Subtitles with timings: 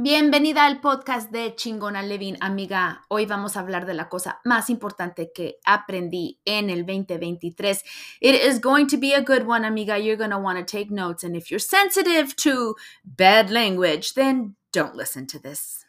[0.00, 3.04] Bienvenida al podcast de Chingona Levin, amiga.
[3.08, 7.82] Hoy vamos a hablar de la cosa más importante que aprendí en el 2023.
[8.20, 9.98] It is going to be a good one, amiga.
[9.98, 11.24] You're going to want to take notes.
[11.24, 15.87] And if you're sensitive to bad language, then don't listen to this.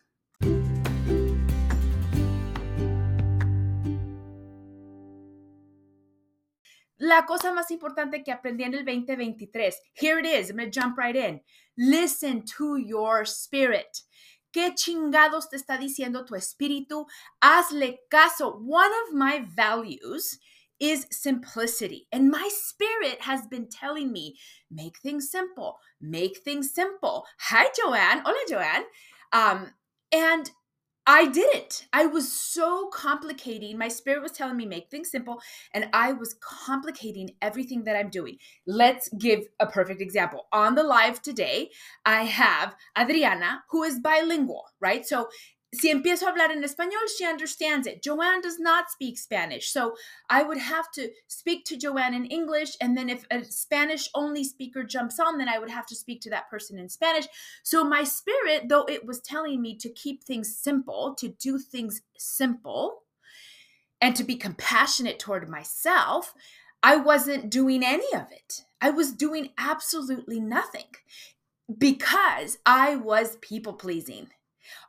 [7.00, 9.82] La cosa más importante que aprendí en el 2023.
[9.94, 10.50] Here it is.
[10.50, 11.42] I'm going to jump right in.
[11.78, 14.04] Listen to your spirit.
[14.52, 17.06] ¿Qué chingados te está diciendo tu espíritu?
[17.42, 18.60] Hazle caso.
[18.60, 20.40] One of my values
[20.80, 22.08] is simplicity.
[22.12, 24.38] And my spirit has been telling me,
[24.70, 27.26] make things simple, make things simple.
[27.40, 28.24] Hi, Joanne.
[28.26, 28.84] Hola, Joanne.
[29.32, 29.74] Um,
[30.12, 30.50] and
[31.12, 31.88] I didn't.
[31.92, 33.80] I was so complicating.
[33.80, 35.42] My spirit was telling me make things simple,
[35.74, 38.38] and I was complicating everything that I'm doing.
[38.68, 40.46] Let's give a perfect example.
[40.54, 41.72] On the live today,
[42.06, 45.04] I have Adriana, who is bilingual, right?
[45.04, 45.30] So
[45.74, 48.02] si empiezo a hablar en español, she understands it.
[48.02, 49.72] Joanne does not speak Spanish.
[49.72, 49.96] So
[50.30, 52.76] I would have to speak to Joanne in English.
[52.82, 56.22] And then if a Spanish only speaker jumps on, then I would have to speak
[56.22, 57.28] to that person in Spanish.
[57.64, 62.02] So my spirit, though it was telling me to keep things simple, to do things
[62.18, 63.04] simple,
[64.02, 66.34] and to be compassionate toward myself,
[66.82, 68.64] I wasn't doing any of it.
[68.82, 70.86] I was doing absolutely nothing
[71.78, 74.30] because I was people pleasing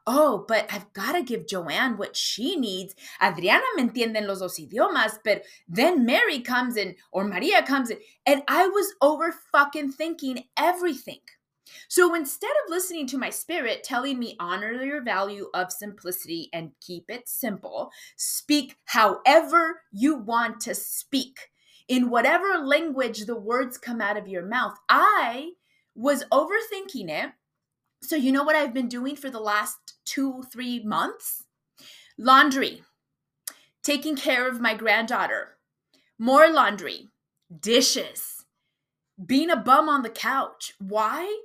[0.07, 2.95] oh, but I've got to give Joanne what she needs.
[3.23, 7.91] Adriana me entiende en los dos idiomas, but then Mary comes in or Maria comes
[7.91, 11.21] in, and I was over fucking thinking everything.
[11.89, 16.73] So instead of listening to my spirit telling me honor your value of simplicity and
[16.81, 21.51] keep it simple, speak however you want to speak
[21.89, 24.77] in whatever language the words come out of your mouth.
[24.89, 25.51] I
[25.95, 27.33] was overthinking it
[28.03, 31.45] so, you know what I've been doing for the last two, three months?
[32.19, 32.83] Laundry,
[33.83, 35.57] taking care of my granddaughter,
[36.19, 37.09] more laundry,
[37.61, 38.45] dishes,
[39.25, 40.75] being a bum on the couch.
[40.79, 41.41] Why?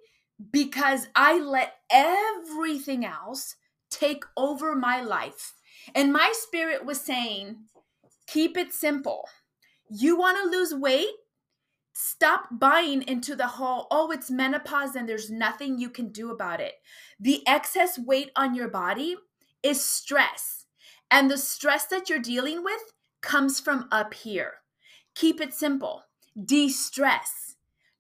[0.52, 3.56] Because I let everything else
[3.90, 5.54] take over my life.
[5.94, 7.58] And my spirit was saying,
[8.28, 9.28] keep it simple.
[9.90, 11.12] You want to lose weight?
[11.98, 16.60] Stop buying into the whole, oh, it's menopause and there's nothing you can do about
[16.60, 16.74] it.
[17.20, 19.16] The excess weight on your body
[19.64, 20.66] is stress.
[21.10, 22.82] And the stress that you're dealing with
[23.22, 24.56] comes from up here.
[25.16, 26.04] Keep it simple.
[26.44, 27.56] De stress.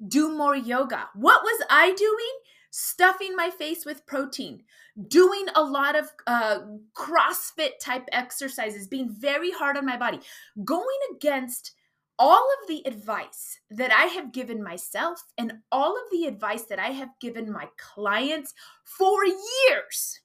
[0.05, 1.07] Do more yoga.
[1.15, 2.41] What was I doing?
[2.71, 4.63] Stuffing my face with protein,
[5.07, 6.59] doing a lot of uh,
[6.93, 10.19] CrossFit type exercises, being very hard on my body,
[10.65, 10.85] going
[11.15, 11.71] against
[12.17, 16.79] all of the advice that I have given myself and all of the advice that
[16.79, 18.53] I have given my clients
[18.83, 20.21] for years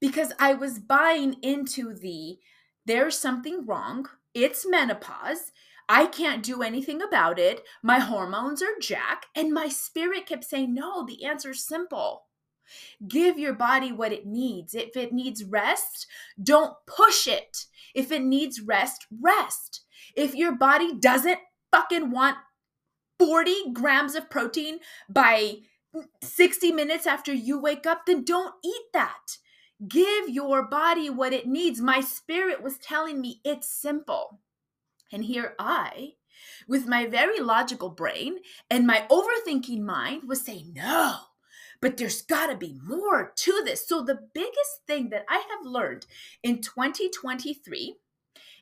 [0.00, 2.38] because I was buying into the
[2.86, 5.52] there's something wrong, it's menopause.
[5.88, 7.62] I can't do anything about it.
[7.82, 9.26] My hormones are jack.
[9.34, 12.24] And my spirit kept saying, No, the answer's simple.
[13.06, 14.74] Give your body what it needs.
[14.74, 16.06] If it needs rest,
[16.42, 17.66] don't push it.
[17.94, 19.83] If it needs rest, rest.
[20.16, 21.38] If your body doesn't
[21.72, 22.36] fucking want
[23.18, 25.58] 40 grams of protein by
[26.22, 29.38] 60 minutes after you wake up, then don't eat that.
[29.86, 31.80] Give your body what it needs.
[31.80, 34.40] My spirit was telling me it's simple.
[35.12, 36.12] And here I,
[36.66, 38.38] with my very logical brain
[38.70, 41.16] and my overthinking mind, was saying, no,
[41.80, 43.86] but there's got to be more to this.
[43.86, 46.06] So, the biggest thing that I have learned
[46.42, 47.96] in 2023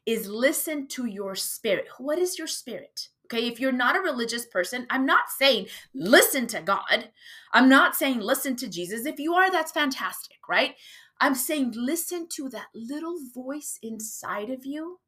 [0.07, 1.87] is listen to your spirit.
[1.99, 3.09] What is your spirit?
[3.27, 7.11] Okay, if you're not a religious person, I'm not saying listen to God.
[7.53, 9.07] I'm not saying listen to Jesus.
[9.07, 10.75] If you are, that's fantastic, right?
[11.21, 14.99] I'm saying listen to that little voice inside of you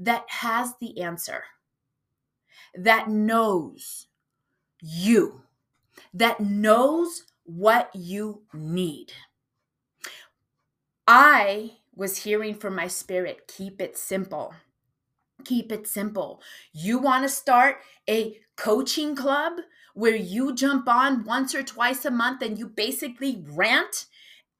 [0.00, 1.44] that has the answer,
[2.74, 4.08] that knows
[4.80, 5.42] you,
[6.14, 9.12] that knows what you need.
[11.06, 14.54] I was hearing from my spirit keep it simple.
[15.44, 16.40] Keep it simple.
[16.72, 17.78] You want to start
[18.08, 19.54] a coaching club
[19.94, 24.06] where you jump on once or twice a month and you basically rant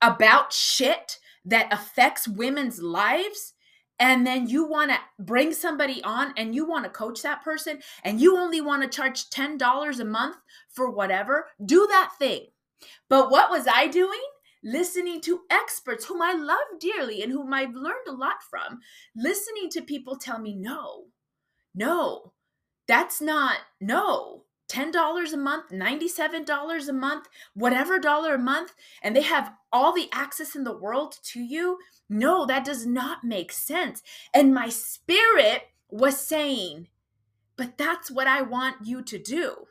[0.00, 3.54] about shit that affects women's lives?
[4.02, 7.78] and then you want to bring somebody on and you want to coach that person
[8.02, 10.36] and you only want to charge $10 a month
[10.70, 12.46] for whatever, do that thing.
[13.08, 14.18] But what was I doing?
[14.62, 18.80] Listening to experts whom I love dearly and whom I've learned a lot from,
[19.16, 21.06] listening to people tell me, no,
[21.74, 22.32] no,
[22.86, 29.22] that's not, no, $10 a month, $97 a month, whatever dollar a month, and they
[29.22, 31.78] have all the access in the world to you.
[32.08, 34.02] No, that does not make sense.
[34.32, 36.88] And my spirit was saying,
[37.56, 39.66] but that's what I want you to do.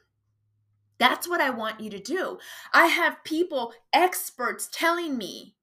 [1.01, 2.38] That's what I want you to do.
[2.75, 5.56] I have people, experts telling me,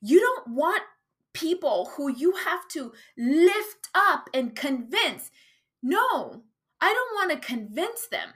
[0.00, 0.82] you don't want
[1.32, 5.30] people who you have to lift up and convince.
[5.84, 6.42] No,
[6.80, 8.30] I don't want to convince them.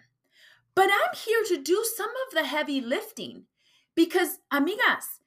[0.77, 3.47] But I'm here to do some of the heavy lifting
[3.97, 5.19] because, amigas,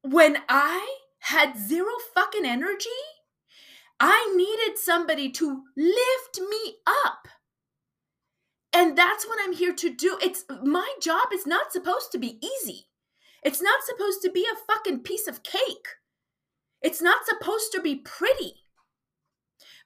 [0.00, 2.88] when I had zero fucking energy,
[4.00, 7.28] I needed somebody to lift me up.
[8.72, 10.18] And that's what I'm here to do.
[10.22, 12.86] It's my job is not supposed to be easy.
[13.42, 15.88] It's not supposed to be a fucking piece of cake.
[16.82, 18.54] It's not supposed to be pretty.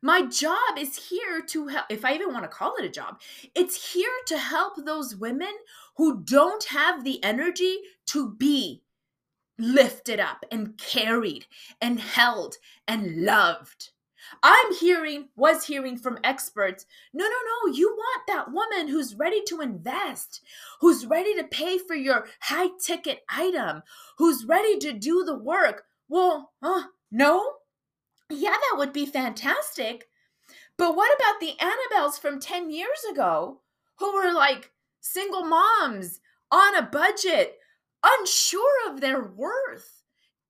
[0.03, 3.21] My job is here to help, if I even want to call it a job,
[3.55, 5.53] it's here to help those women
[5.97, 7.79] who don't have the energy
[8.09, 8.83] to be
[9.59, 11.47] lifted up and carried
[11.81, 13.93] and held and loved.
[14.43, 19.43] I'm hearing, was hearing from experts no, no, no, you want that woman who's ready
[19.49, 20.41] to invest,
[20.81, 23.83] who's ready to pay for your high ticket item,
[24.19, 25.85] who's ready to do the work.
[26.09, 27.55] Well, uh, no?
[28.31, 30.09] Yeah, that would be fantastic.
[30.77, 33.61] But what about the Annabelles from 10 years ago
[33.99, 37.59] who were like single moms on a budget,
[38.03, 40.03] unsure of their worth?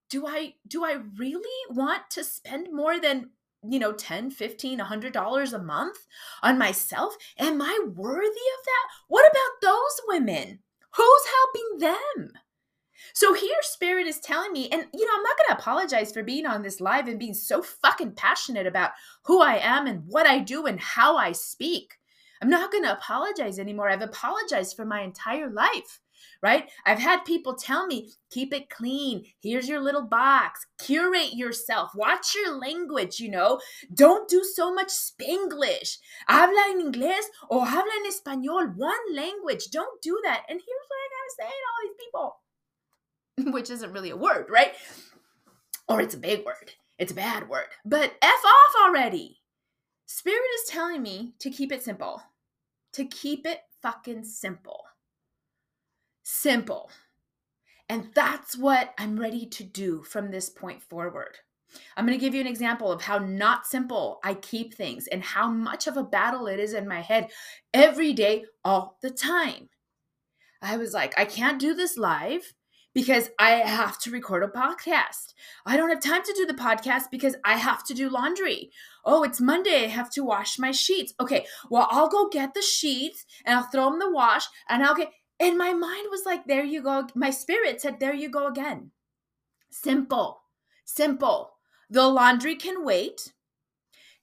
[0.09, 3.31] Do I do I really want to spend more than
[3.69, 6.07] you know 10 15 100 dollars a month
[6.43, 7.17] on myself?
[7.39, 8.89] Am i worthy of that?
[9.09, 10.61] What about those women?
[10.97, 12.33] Who's helping them?
[13.13, 16.23] So here spirit is telling me and you know i'm not going to apologize for
[16.23, 18.93] being on this live and being so fucking passionate about
[19.25, 21.95] who i am and what i do and how i speak.
[22.43, 23.89] I'm not going to apologize anymore.
[23.89, 26.01] I've apologized for my entire life
[26.45, 26.71] right?
[26.85, 29.25] I've had people tell me, keep it clean.
[29.41, 30.67] Here's your little box.
[30.79, 31.93] Curate yourself.
[31.95, 33.59] Watch your language, you know.
[33.95, 35.97] Don't do so much Spanglish.
[36.29, 38.77] Habla en inglés o habla en español.
[38.77, 39.71] One language.
[39.73, 40.43] Don't do that.
[40.51, 44.49] And here's what I gotta say to all these people, which isn't really a word,
[44.51, 44.75] right?
[45.89, 46.73] Or it's a big word.
[46.99, 47.69] It's a bad word.
[47.87, 49.41] But F off already.
[50.05, 52.23] Spirit is telling me to keep it simple.
[52.93, 54.85] To keep it fucking simple
[56.25, 56.91] simple.
[57.89, 61.37] And that's what I'm ready to do from this point forward.
[61.97, 65.23] I'm going to give you an example of how not simple I keep things and
[65.23, 67.31] how much of a battle it is in my head
[67.73, 69.69] every day, all the time.
[70.63, 72.55] I was like, I can't do this live
[72.95, 75.35] because I have to record a podcast.
[75.67, 78.71] I don't have time to do the podcast because I have to do laundry.
[79.05, 79.85] Oh, it's Monday.
[79.85, 81.13] I have to wash my sheets.
[81.21, 84.83] Okay, well, I'll go get the sheets and I'll throw them in the wash and
[84.83, 85.11] I'll get
[85.41, 87.09] and my mind was like, there you go.
[87.15, 88.91] My spirit said, there you go again.
[89.71, 90.43] Simple,
[90.85, 91.55] simple.
[91.91, 93.33] The laundry can wait.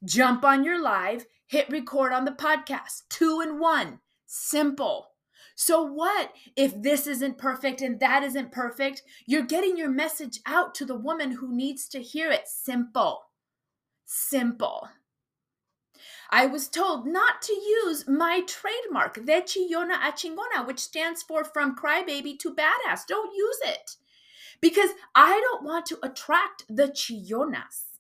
[0.04, 3.04] Jump on your live, hit record on the podcast.
[3.10, 4.00] Two and one.
[4.26, 5.10] Simple.
[5.56, 9.04] So, what if this isn't perfect and that isn't perfect?
[9.28, 12.48] You're getting your message out to the woman who needs to hear it.
[12.48, 13.26] Simple.
[14.06, 14.90] Simple.
[16.32, 21.44] I was told not to use my trademark, de chillona a chingona, which stands for
[21.44, 23.06] from crybaby to badass.
[23.06, 23.98] Don't use it
[24.62, 27.98] because I don't want to attract the chillonas.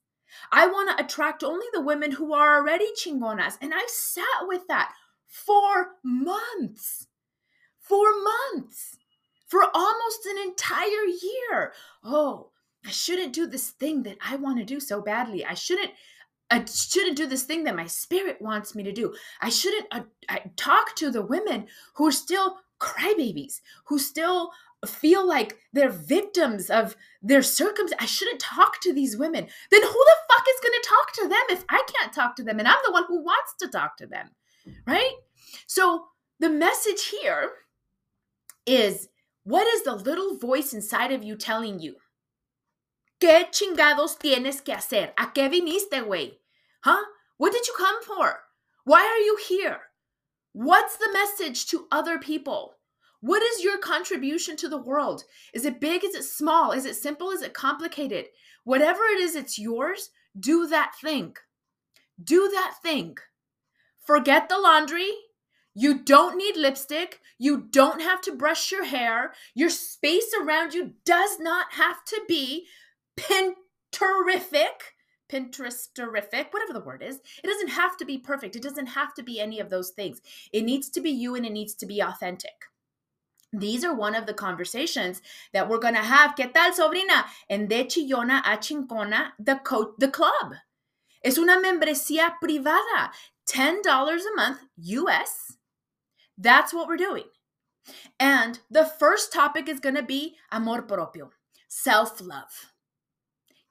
[0.51, 3.57] I want to attract only the women who are already chingonas.
[3.61, 4.93] And I sat with that
[5.27, 7.07] for months.
[7.79, 8.97] For months.
[9.47, 11.73] For almost an entire year.
[12.03, 12.51] Oh,
[12.85, 15.45] I shouldn't do this thing that I want to do so badly.
[15.45, 15.91] I shouldn't
[16.51, 19.13] I shouldn't do this thing that my spirit wants me to do.
[19.39, 24.51] I shouldn't uh, I talk to the women who are still crybabies, who still
[24.85, 28.01] feel like they're victims of their circumstance.
[28.01, 29.47] I shouldn't talk to these women.
[29.69, 32.43] Then who the fuck is going to talk to them if I can't talk to
[32.43, 34.29] them and I'm the one who wants to talk to them?
[34.85, 35.13] Right?
[35.67, 36.07] So
[36.39, 37.51] the message here
[38.65, 39.07] is
[39.43, 41.95] what is the little voice inside of you telling you?
[43.21, 45.13] ¿Qué chingados tienes que hacer?
[45.15, 46.40] ¿A qué viniste, güey?
[46.81, 47.03] Huh?
[47.37, 48.39] What did you come for?
[48.83, 49.79] Why are you here?
[50.53, 52.75] What's the message to other people?
[53.21, 55.23] What is your contribution to the world?
[55.53, 56.03] Is it big?
[56.03, 56.71] Is it small?
[56.71, 57.29] Is it simple?
[57.29, 58.25] Is it complicated?
[58.63, 60.09] Whatever it is, it's yours.
[60.39, 61.35] Do that thing.
[62.21, 63.17] Do that thing.
[64.05, 65.09] Forget the laundry.
[65.73, 67.19] You don't need lipstick.
[67.37, 69.33] You don't have to brush your hair.
[69.53, 72.65] Your space around you does not have to be
[73.15, 73.55] pin
[75.31, 77.19] terrific Pinterest terrific, whatever the word is.
[77.43, 78.55] It doesn't have to be perfect.
[78.55, 80.21] It doesn't have to be any of those things.
[80.53, 82.53] It needs to be you and it needs to be authentic.
[83.53, 85.21] These are one of the conversations
[85.53, 86.35] that we're going to have.
[86.35, 87.25] ¿Qué tal, sobrina?
[87.49, 90.55] En De Chillona a Chingona, the, co- the club.
[91.23, 93.11] Es una membresía privada.
[93.49, 95.57] $10 a month US.
[96.37, 97.25] That's what we're doing.
[98.19, 101.31] And the first topic is going to be amor propio,
[101.67, 102.70] self love.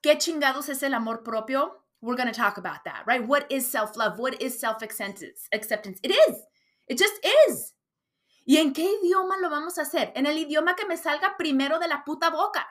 [0.03, 1.73] ¿Qué chingados es el amor propio?
[2.01, 3.27] We're going to talk about that, right?
[3.27, 4.19] What is self love?
[4.19, 5.49] What is self acceptance?
[6.03, 6.37] It is.
[6.89, 7.15] It just
[7.49, 7.75] is.
[8.47, 10.13] ¿Y en qué idioma lo vamos a hacer?
[10.17, 12.65] En el idioma que me salga primero de la puta boca.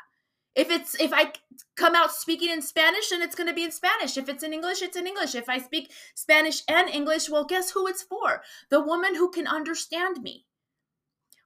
[0.55, 1.31] If it's if I
[1.77, 4.17] come out speaking in Spanish, then it's going to be in Spanish.
[4.17, 5.35] If it's in English, it's in English.
[5.35, 8.41] If I speak Spanish and English, well, guess who it's for?
[8.71, 10.45] The woman who can understand me.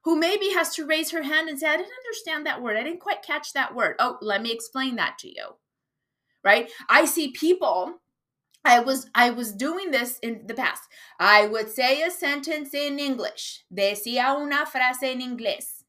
[0.04, 2.76] Who maybe has to raise her hand and say, I didn't understand that word.
[2.76, 3.96] I didn't quite catch that word.
[3.98, 5.56] Oh, let me explain that to you.
[6.44, 6.70] Right?
[6.88, 8.00] I see people
[8.64, 10.82] I was I was doing this in the past.
[11.20, 13.64] I would say a sentence in English.
[13.72, 15.82] Decía una frase en inglés.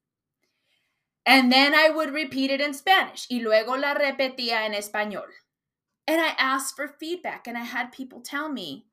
[1.25, 3.27] And then I would repeat it in Spanish.
[3.31, 5.29] Y luego la repetía en español.
[6.07, 8.85] And I asked for feedback and I had people tell me,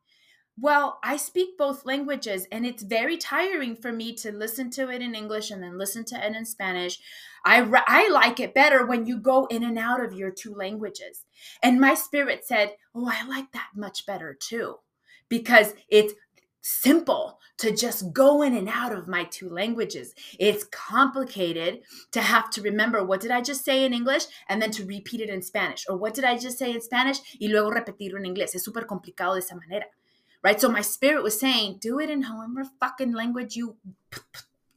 [0.58, 5.02] well, I speak both languages and it's very tiring for me to listen to it
[5.02, 6.98] in English and then listen to it in Spanish.
[7.44, 11.24] I, I like it better when you go in and out of your two languages.
[11.62, 14.76] And my spirit said, Oh, I like that much better too,
[15.28, 16.14] because it's
[16.62, 20.14] simple to just go in and out of my two languages.
[20.38, 21.80] It's complicated
[22.12, 25.20] to have to remember what did I just say in English and then to repeat
[25.20, 28.24] it in Spanish, or what did I just say in Spanish y luego repetirlo en
[28.24, 28.54] inglés.
[28.54, 29.86] Es súper complicado de esa manera.
[30.42, 30.60] Right?
[30.60, 33.76] So my spirit was saying, do it in however fucking language you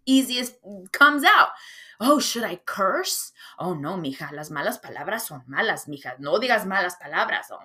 [0.06, 0.56] easiest
[0.92, 1.50] comes out.
[2.00, 3.32] Oh, should I curse?
[3.58, 6.20] Oh, no, mija, las malas palabras son malas, mija.
[6.20, 7.46] No digas malas palabras.
[7.52, 7.60] Oh,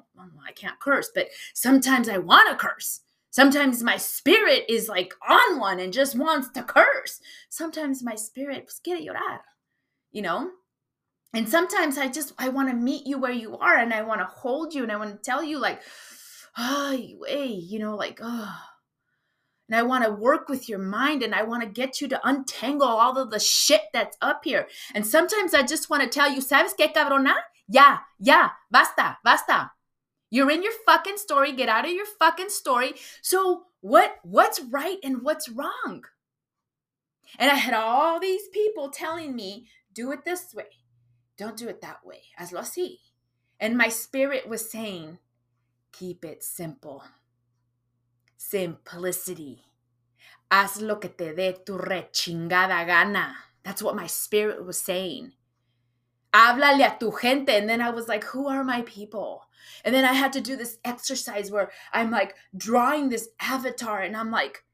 [0.46, 1.10] I can't curse.
[1.14, 3.00] But sometimes I want to curse.
[3.30, 7.20] Sometimes my spirit is like on one and just wants to curse.
[7.48, 9.40] Sometimes my spirit pues, quiere llorar,
[10.10, 10.50] you know?
[11.32, 14.20] And sometimes I just, I want to meet you where you are and I want
[14.20, 15.80] to hold you and I want to tell you like,
[16.58, 16.90] oh,
[17.26, 18.56] hey, you know, like, oh,
[19.70, 22.28] and I want to work with your mind and I want to get you to
[22.28, 24.66] untangle all of the shit that's up here.
[24.96, 27.34] And sometimes I just want to tell you, ¿sabes qué, cabrona?
[27.68, 29.70] Ya, ya, basta, basta.
[30.28, 31.52] You're in your fucking story.
[31.52, 32.94] Get out of your fucking story.
[33.22, 36.02] So what what's right and what's wrong?
[37.38, 40.64] And I had all these people telling me, do it this way.
[41.38, 42.22] Don't do it that way.
[42.40, 42.98] Hazlo así.
[43.60, 45.18] And my spirit was saying,
[45.92, 47.04] keep it simple
[48.40, 49.62] simplicity.
[50.50, 53.36] Haz lo que te dé tu rechingada gana.
[53.62, 55.32] That's what my spirit was saying.
[56.32, 57.50] Háblale a tu gente.
[57.50, 59.42] And then I was like, who are my people?
[59.84, 64.16] And then I had to do this exercise where I'm like drawing this avatar and
[64.16, 64.64] I'm like,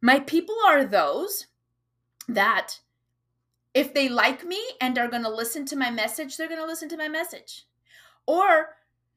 [0.00, 1.46] my people are those
[2.28, 2.80] that
[3.74, 6.66] if they like me and are going to listen to my message, they're going to
[6.66, 7.66] listen to my message.
[8.26, 8.76] Or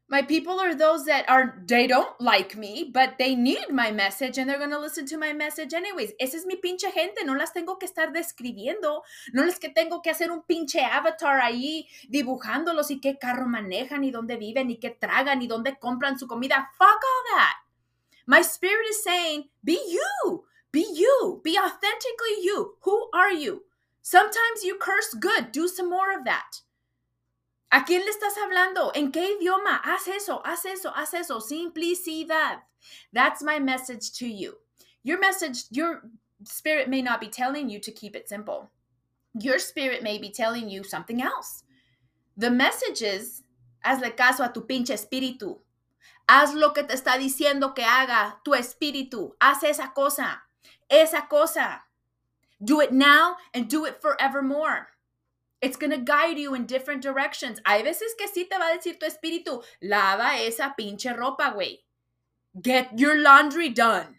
[0.09, 4.39] my people are those that are they don't like me, but they need my message
[4.39, 6.13] and they're going to listen to my message anyways.
[6.19, 10.01] Esa es mi pinche gente, no las tengo que estar describiendo, no les que tengo
[10.01, 14.77] que hacer un pinche avatar ahí dibujándolos y qué carro manejan y dónde viven y
[14.77, 16.71] qué tragan y dónde compran su comida.
[16.77, 17.55] Fuck all that.
[18.25, 20.43] My spirit is saying, be you.
[20.71, 21.41] Be you.
[21.43, 22.77] Be authentically you.
[22.81, 23.63] Who are you?
[24.01, 25.51] Sometimes you curse good.
[25.51, 26.61] Do some more of that.
[27.71, 28.91] ¿A quién le estás hablando?
[28.95, 29.79] ¿En qué idioma?
[29.83, 31.39] Haz eso, haz eso, haz eso.
[31.39, 32.63] Simplicidad.
[33.13, 34.55] That's my message to you.
[35.03, 36.01] Your message, your
[36.43, 38.71] spirit may not be telling you to keep it simple.
[39.33, 41.63] Your spirit may be telling you something else.
[42.37, 43.43] The message is,
[43.85, 45.59] hazle caso a tu pinche espíritu.
[46.27, 49.31] Haz lo que te está diciendo que haga tu espíritu.
[49.39, 50.41] Haz esa cosa.
[50.89, 51.81] Esa cosa.
[52.63, 54.87] Do it now and do it forevermore.
[55.61, 57.59] It's going to guide you in different directions.
[57.65, 61.79] Hay veces que sí te va a decir tu espíritu, lava esa pinche ropa, güey.
[62.61, 64.15] Get your laundry done.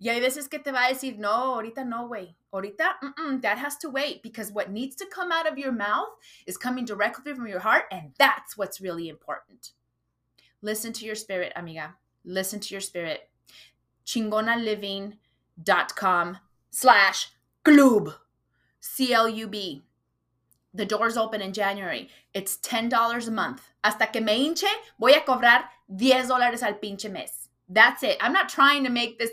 [0.00, 2.34] Y hay veces que te va a decir, no, ahorita no, güey.
[2.52, 5.72] Ahorita, mm -mm, that has to wait because what needs to come out of your
[5.72, 6.08] mouth
[6.46, 9.72] is coming directly from your heart, and that's what's really important.
[10.62, 11.98] Listen to your spirit, amiga.
[12.24, 13.28] Listen to your spirit.
[14.06, 16.38] Chingonaliving.com
[16.70, 17.32] slash
[17.62, 18.14] club.
[18.80, 19.82] C L U B.
[20.74, 22.08] The doors open in January.
[22.32, 23.62] It's $10 a month.
[23.82, 24.68] Hasta que me hinche,
[25.00, 27.48] voy a cobrar 10 dólares al pinche mes.
[27.68, 28.18] That's it.
[28.20, 29.30] I'm not trying to make this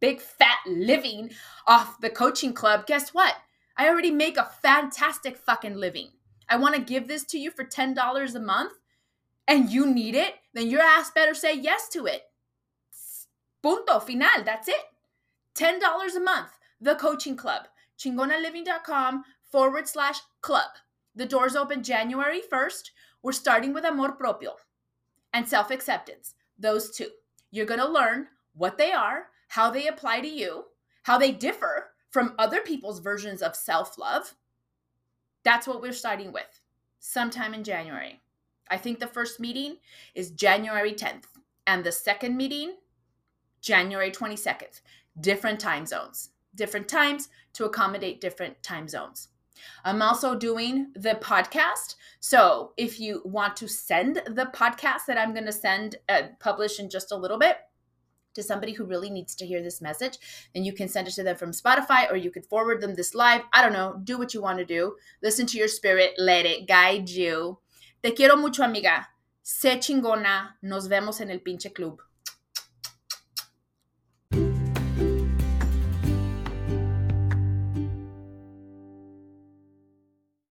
[0.00, 1.30] big fat living
[1.66, 2.86] off the coaching club.
[2.86, 3.34] Guess what?
[3.76, 6.08] I already make a fantastic fucking living.
[6.48, 8.72] I want to give this to you for $10 a month.
[9.48, 12.22] and you need it, then your ass better say yes to it.
[13.62, 14.44] Punto final.
[14.44, 14.82] That's it.
[15.54, 16.58] $10 a month.
[16.80, 17.68] The coaching club.
[17.98, 20.70] Chingonaliving.com forward slash club.
[21.14, 22.90] The doors open January 1st.
[23.22, 24.56] We're starting with amor propio
[25.32, 26.34] and self acceptance.
[26.58, 27.08] Those two.
[27.50, 30.64] You're going to learn what they are, how they apply to you,
[31.02, 34.34] how they differ from other people's versions of self love.
[35.44, 36.60] That's what we're starting with
[36.98, 38.20] sometime in January.
[38.70, 39.76] I think the first meeting
[40.14, 41.24] is January 10th,
[41.66, 42.76] and the second meeting,
[43.60, 44.80] January 22nd.
[45.20, 49.28] Different time zones, different times to accommodate different time zones.
[49.84, 51.96] I'm also doing the podcast.
[52.20, 56.78] So if you want to send the podcast that I'm going to send, uh, publish
[56.78, 57.56] in just a little bit,
[58.34, 60.18] to somebody who really needs to hear this message,
[60.54, 63.14] then you can send it to them from Spotify or you could forward them this
[63.14, 63.42] live.
[63.52, 64.00] I don't know.
[64.02, 64.96] Do what you want to do.
[65.22, 66.14] Listen to your spirit.
[66.18, 67.58] Let it guide you.
[68.02, 69.08] Te quiero mucho, amiga.
[69.44, 70.56] Sé chingona.
[70.62, 72.00] Nos vemos en el pinche club.